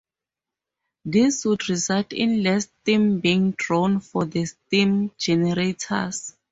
[1.05, 6.33] This would result in less steam being drawn from the steam generators.